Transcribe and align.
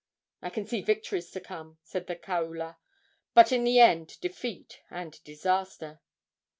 "I 0.41 0.49
can 0.49 0.65
see 0.65 0.81
victories 0.81 1.29
to 1.29 1.39
come," 1.39 1.77
said 1.83 2.07
the 2.07 2.15
kaula, 2.15 2.77
"but 3.35 3.51
in 3.51 3.63
the 3.63 3.79
end 3.79 4.19
defeat 4.19 4.79
and 4.89 5.23
disaster." 5.23 6.01